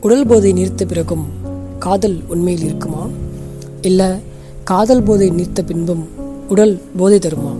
[0.00, 1.26] உடல் போதை நிறுத்த பிறகும்
[1.78, 3.08] காதல் உண்மையில் இருக்குமா?
[3.80, 4.06] இல்லை
[4.64, 6.08] காதல் போதை நிறுத்த பின்பும்
[6.48, 7.56] உடல் போதை தருமா?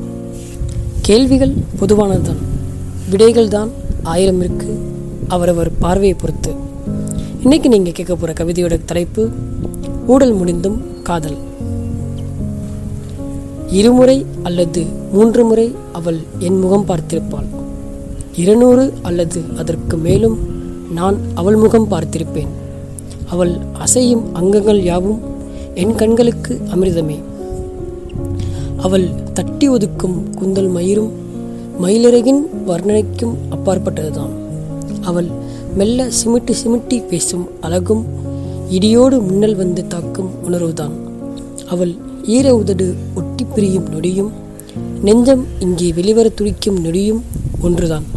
[1.03, 2.43] கேள்விகள் பொதுவானதுதான்.
[3.11, 3.71] விடைகள் தான்
[4.03, 4.79] ஆயிரம் இருக்கு.
[5.29, 6.55] அவரவர் பார்வையை பொறுத்து.
[7.43, 9.29] இன்னைக்கு நீங்கள் கேட்க போகிற கவிதையோட தலைப்பு
[10.07, 11.37] ஊடல் முடிந்தும் காதல்.
[13.69, 17.47] இருமுறை அல்லது மூன்று முறை அவள் என் முகம் பார்த்திருப்பாள்.
[18.35, 20.56] இருநூறு அல்லது அதற்கு மேலும்
[20.91, 22.53] நான் அவள் முகம் பார்த்திருப்பேன்.
[23.31, 25.21] அவள் அசையும் அங்கங்கள் யாவும்
[25.75, 27.19] என் கண்களுக்கு அமிர்தமே.
[28.77, 31.11] அவள் தட்டி ஒதுக்கும் குந்தல் மயிரும்
[31.83, 34.31] மயிலிறகின் வர்ணனைக்கும் அப்பாற்பட்டதுதான்.
[35.01, 35.29] அவள்
[35.75, 38.05] மெல்ல சிமிட்டி சிமிட்டி பேசும் அழகும்
[38.71, 40.93] இடியோடு முன்னல் வந்து தாக்கும் உணர்வுதான்.
[41.69, 44.31] அவள் ஈர உதடு ஒட்டி பிரியும் நொடியும்
[45.03, 47.21] நெஞ்சம் இங்கே வெளிவர துடிக்கும் நொடியும்
[47.61, 48.16] ஒன்றுதான்.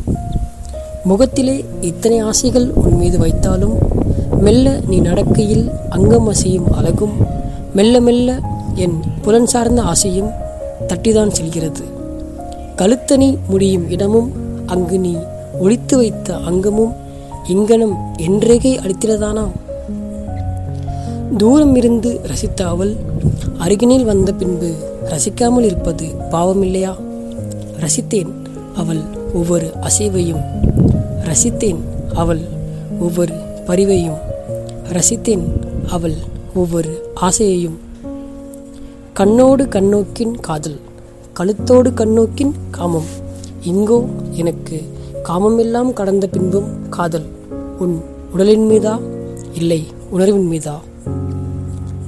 [1.04, 3.74] முகத்திலே இத்தனை ஆசைகள் உன் மீது வைத்தாலும்
[4.40, 7.12] மெல்ல நீ நடக்கையில் அங்கம் அசையும் அழகும்
[7.74, 8.40] மெல்ல மெல்ல
[8.76, 10.30] என் புலன் சார்ந்த ஆசையும்
[10.88, 11.82] தட்டிதான் செல்கிறது.
[12.78, 14.32] கழுத்தணி முடியும் இடமும்
[14.66, 15.16] அங்கு நீ
[15.60, 16.94] ஒழித்து வைத்த அங்கமும்
[17.48, 19.48] இங்கனம் என்றேகே அளித்திரதானா
[21.38, 22.96] தூரம் இருந்து ரசித்த அவள்
[23.58, 24.74] அருகினில் வந்த பின்பு
[25.06, 26.96] ரசிக்காமல் இருப்பது பாவமில்லையா?
[27.80, 28.32] ரசித்தேன்
[28.76, 29.02] அவள்
[29.34, 30.42] ஒவ்வொரு அசைவையும்.
[31.24, 31.80] ரசித்தேன்
[32.16, 32.42] அவள்
[33.00, 33.34] ஒவ்வொரு
[33.68, 34.18] பரிவையும்.
[34.90, 35.44] ரசித்தேன்
[35.88, 36.14] அவள்
[36.54, 37.78] ஒவ்வொரு ஆசையையும்.
[39.14, 40.80] கண்ணோடு கண்ணோக்கின் காதல்
[41.40, 43.10] கழுத்தோடு கண்ணோக்கின் காமம்.
[43.68, 44.84] இங்கோ எனக்கு
[45.30, 47.26] காமமெல்லாம் கடந்த பின்பும் காதல்.
[47.80, 48.02] உன்
[48.34, 49.00] உடலின் மீதா?
[49.54, 50.76] இல்லை உணர்வின் மீதா?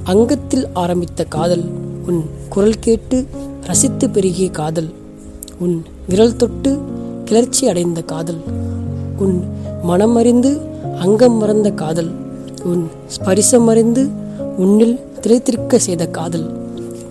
[0.04, 1.64] அங்கத்தில் ஆரம்பித்த காதல்
[2.06, 3.26] உன் குரல் கேட்டு
[3.60, 4.90] ரசித்து பெருகிய காதல்.
[5.58, 6.78] உன் விரல் தொட்டு
[7.24, 8.40] கிளர்ச்சி அடைந்த காதல்
[9.22, 9.44] உன்
[9.82, 10.60] மனம் அறிந்து
[11.00, 12.10] அங்கம் மறந்த காதல்
[12.62, 12.82] உன்
[13.14, 14.08] ஸ்பரிசம் அறிந்து
[14.56, 16.46] உன்னில் திளைத்திருக்க செய்த காதல்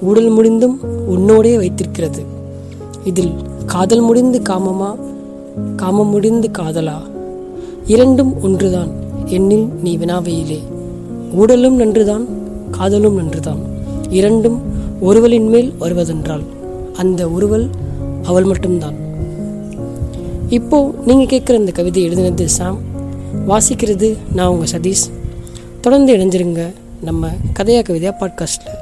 [0.01, 2.23] ஊடல் முடிந்தும் உன்னோடே வைத்திருக்கிறது.
[3.03, 3.33] இதில்
[3.65, 4.95] காதல் முடிந்து காமமா?
[5.75, 6.97] காமம் முடிந்து காதலா?
[7.85, 8.89] இரண்டும் ஒன்றுதான்
[9.25, 10.59] என்னில் நீ வினாவையிலே.
[11.33, 12.25] ஊடலும் நன்றுதான்
[12.71, 13.61] காதலும் நன்றுதான்.
[14.09, 14.59] இரண்டும்
[15.01, 16.43] ஒருவலின் மேல் வருவதென்றால்
[16.93, 17.67] அந்த ஒருவள்
[18.23, 19.09] அவள் மட்டும்தான்.
[20.51, 22.77] இப்போ நீங்க கேட்குற இந்த கவிதை எழுதினது சாம்.
[23.47, 25.09] வாசிக்கிறது நான் உங்க சதீஷ்.
[25.81, 27.29] தொடர்ந்து இணைஞ்சிருங்க நம்ம
[27.59, 28.77] கதையா கவிதையா பாட்காஸ்ட்டில்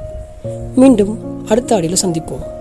[0.76, 2.59] மீண்டும் அடுத்த ஆடியில் சந்திப்போம்.